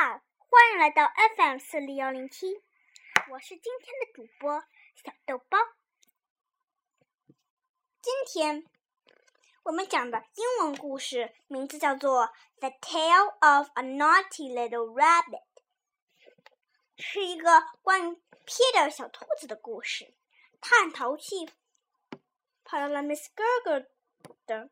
[0.00, 2.62] 好，欢迎来到 FM 四零幺零七，
[3.32, 4.62] 我是今天的主播
[4.94, 5.58] 小豆包。
[8.00, 8.64] 今天
[9.64, 12.26] 我们讲的英文故事名字叫做
[12.60, 15.42] 《The Tale of a Naughty Little Rabbit》，
[16.96, 20.14] 是一个关于 Peter 小兔子的故事。
[20.60, 21.50] 他很淘气，
[22.62, 23.88] 跑到了 Miss Gurgle
[24.46, 24.70] 的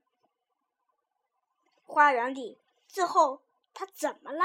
[1.82, 2.60] 花园里。
[2.86, 3.42] 最后
[3.74, 4.44] 他怎么了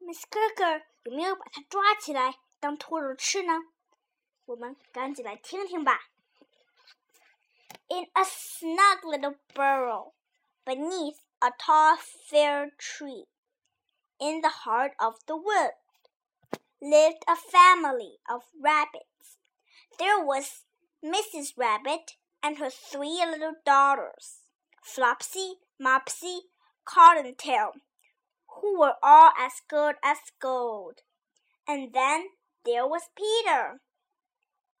[0.00, 3.52] ？Miss Gurgle 有没有把他抓起来当兔肉吃呢？
[4.46, 6.10] 我们赶紧来听听吧。
[7.88, 10.12] In a snug little burrow
[10.64, 13.26] beneath a tall fir tree,
[14.18, 15.74] in the heart of the wood,
[16.80, 19.38] lived a family of rabbits.
[19.98, 20.64] There was
[21.02, 21.56] Mrs.
[21.56, 24.42] Rabbit and her three little daughters,
[24.82, 26.40] Flopsy, Mopsy,
[26.84, 27.74] Cottontail,
[28.59, 30.99] who were all as good as gold.
[31.67, 32.25] And then
[32.65, 33.79] there was Peter.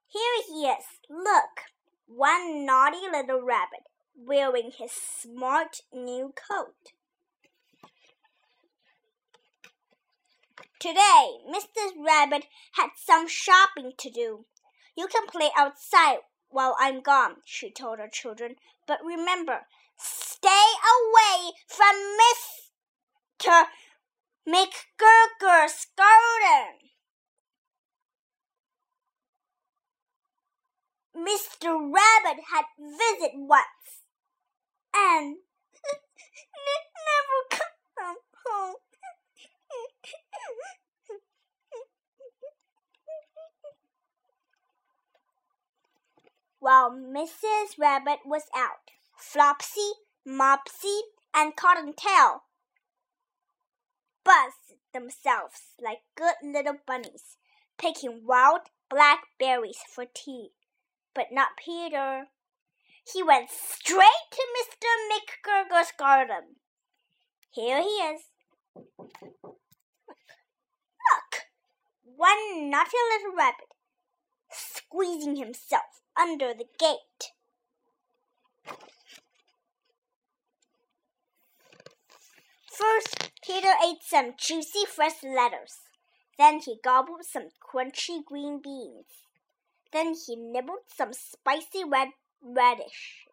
[0.07, 1.61] Here he is, look,
[2.07, 6.93] one naughty little rabbit wearing his smart new coat.
[10.79, 11.91] Today, Mr.
[12.03, 14.45] Rabbit had some shopping to do.
[14.97, 18.55] You can play outside while I'm gone, she told her children,
[18.87, 19.61] but remember,
[19.97, 21.95] stay away from
[23.41, 23.63] Mr.
[24.47, 26.77] McGregor's garden.
[31.15, 31.91] Mr.
[31.91, 33.65] Rabbit had visited once
[34.95, 35.37] and
[37.09, 37.63] never
[37.95, 38.75] come home.
[46.59, 47.79] While Mrs.
[47.79, 49.93] Rabbit was out, Flopsy,
[50.27, 50.99] Mopsy,
[51.33, 52.43] and Cottontail
[54.31, 57.37] buzzed themselves like good little bunnies,
[57.77, 60.51] picking wild blackberries for tea
[61.13, 62.27] but not Peter.
[63.11, 64.87] He went straight to Mr.
[65.11, 66.55] McGregor's garden.
[67.51, 68.21] Here he is.
[69.43, 69.51] Look,
[72.03, 73.75] one naughty little rabbit
[74.51, 77.31] squeezing himself under the gate.
[82.81, 85.81] First, Peter ate some juicy fresh lettuce.
[86.39, 89.05] Then he gobbled some crunchy green beans.
[89.93, 92.07] Then he nibbled some spicy red
[92.41, 93.29] radishes.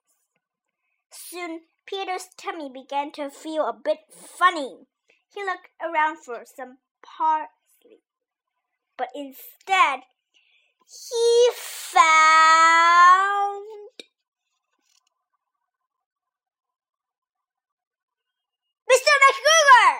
[1.11, 4.87] Soon Peter's tummy began to feel a bit funny.
[5.35, 8.03] He looked around for some parsley,
[8.99, 10.01] but instead
[10.87, 12.05] he found
[18.91, 19.13] Mr.
[19.25, 19.99] McGregor!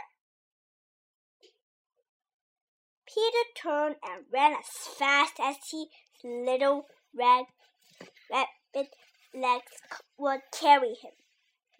[3.07, 4.67] Peter turned and ran as
[4.97, 5.87] fast as his
[6.25, 7.47] little red
[8.31, 8.95] rabbit
[9.35, 9.73] legs
[10.17, 11.13] would carry him.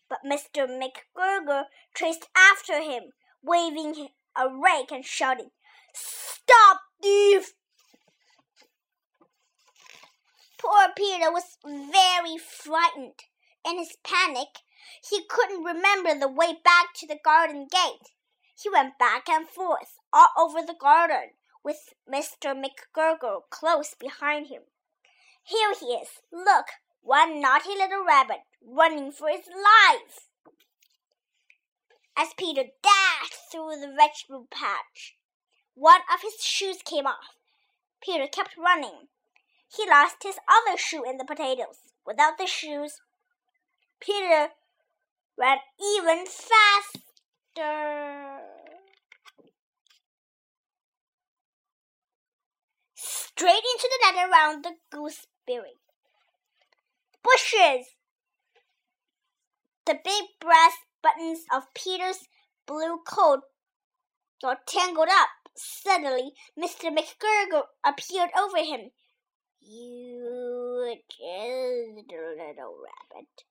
[0.09, 0.67] But Mr.
[0.67, 1.65] McGregor
[1.95, 5.51] chased after him, waving a rake and shouting,
[5.95, 7.53] Stop, thief!
[10.59, 13.21] Poor Peter was very frightened.
[13.65, 14.49] In his panic,
[15.09, 18.13] he couldn't remember the way back to the garden gate.
[18.61, 21.31] He went back and forth all over the garden,
[21.63, 22.55] with Mr.
[22.55, 24.63] McGregor close behind him.
[25.43, 26.09] Here he is.
[26.33, 26.67] Look,
[27.03, 30.29] one naughty little rabbit running for his life.
[32.17, 35.17] As Peter dashed through the vegetable patch,
[35.75, 37.37] one of his shoes came off.
[38.03, 39.09] Peter kept running.
[39.75, 41.79] He lost his other shoe in the potatoes.
[42.05, 43.01] Without the shoes,
[44.01, 44.49] Peter
[45.39, 46.99] ran even faster.
[53.39, 55.79] straight into the net around the gooseberry
[57.23, 57.87] bushes.
[59.87, 60.73] The big brass
[61.03, 62.27] buttons of Peter's
[62.67, 63.41] blue coat
[64.43, 65.29] got tangled up.
[65.57, 66.91] Suddenly, Mr.
[66.91, 68.91] McGregor appeared over him.
[69.61, 73.45] You just little rabbit.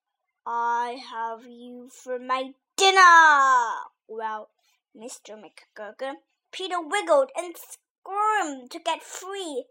[0.49, 3.89] I have you for my dinner.
[4.07, 4.47] Well,
[4.95, 5.35] Mr.
[5.35, 6.13] McGregor.
[6.53, 9.65] Peter wiggled and squirmed to get free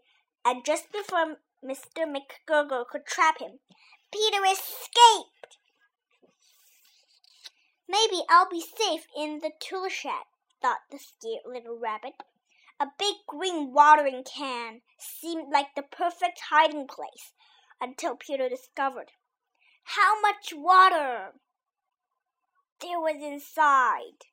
[0.45, 2.05] and just before Mr.
[2.05, 3.57] McGregor could trap him,
[4.13, 5.57] Peter escaped.
[7.89, 10.25] Maybe I'll be safe in the tool shed,
[10.61, 12.21] thought the scared little rabbit.
[12.79, 17.33] A big green watering can seemed like the perfect hiding place
[17.81, 19.11] until Peter discovered
[19.95, 21.33] how much water
[22.81, 24.25] there was inside.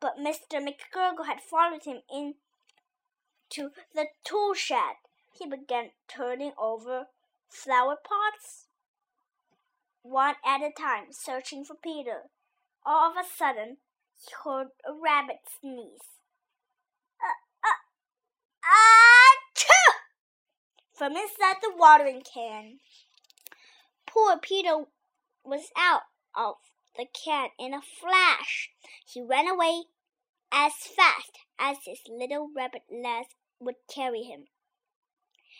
[0.00, 0.58] but Mr.
[0.58, 4.96] McGregor had followed him into the tool shed.
[5.32, 7.06] He began turning over
[7.48, 8.66] flower pots,
[10.02, 12.22] one at a time, searching for Peter.
[12.84, 13.76] All of a sudden,
[14.16, 16.18] he heard a rabbit sneeze.
[17.22, 17.78] Uh, uh,
[19.54, 19.92] achoo!
[20.92, 22.80] From inside the watering can.
[24.12, 24.84] Poor Peter
[25.42, 26.02] was out
[26.34, 26.56] of
[26.96, 28.70] the can in a flash.
[29.06, 29.84] He ran away
[30.52, 33.28] as fast as his little rabbit legs
[33.58, 34.44] would carry him.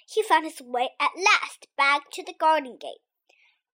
[0.06, 3.00] He found his way at last back to the garden gate.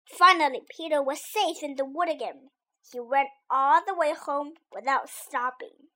[0.05, 2.51] Finally, Peter was safe in the wood again.
[2.93, 5.89] He went all the way home without stopping.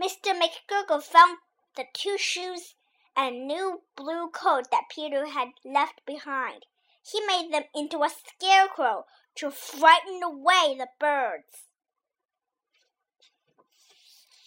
[0.00, 0.38] Mr.
[0.38, 1.38] McGregor found
[1.74, 2.74] the two shoes
[3.16, 6.66] and new blue coat that Peter had left behind.
[7.02, 9.06] He made them into a scarecrow
[9.36, 11.64] to frighten away the birds.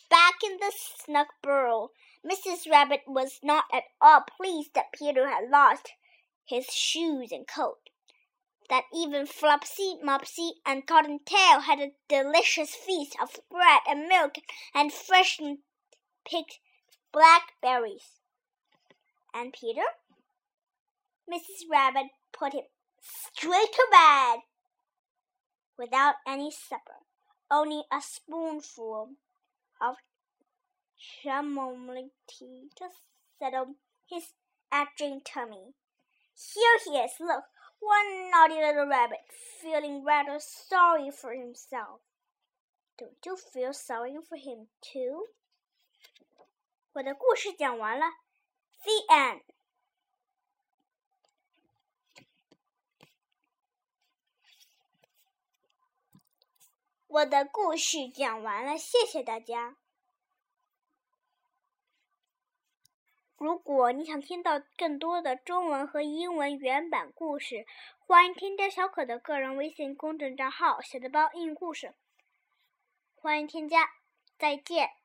[0.10, 1.92] Back in the snug burrow,
[2.26, 2.70] Mrs.
[2.70, 5.94] Rabbit was not at all pleased that Peter had lost
[6.46, 7.89] his shoes and coat.
[8.70, 14.36] That even Flopsy, Mopsy, and Cottontail had a delicious feast of bread and milk
[14.76, 15.60] and freshly
[16.24, 16.60] picked
[17.12, 18.20] blackberries.
[19.34, 19.86] And Peter?
[21.32, 21.70] Mrs.
[21.70, 22.66] Rabbit put him
[23.02, 24.40] straight to bed
[25.78, 27.00] without any supper,
[27.50, 29.12] only a spoonful
[29.82, 29.96] of
[30.98, 32.86] chamomile tea to
[33.40, 33.76] settle
[34.08, 34.34] his
[34.74, 35.74] aching tummy.
[36.36, 37.46] Here he is, look,
[37.81, 39.21] one naughty little rabbit,
[39.61, 42.01] feeling rather sorry for himself.
[42.97, 45.29] Don't you feel sorry for him too?
[46.93, 48.07] 我的故事讲完了。
[48.85, 49.43] the end.
[57.07, 59.77] 我的故事讲完了，谢谢大家。
[63.40, 67.66] 如果你想听到更多的中文和英文原版故事，
[67.98, 71.94] 欢迎添加小可的个人微信公众账号“小的包英语故事”。
[73.16, 73.90] 欢迎添加，
[74.38, 74.99] 再见。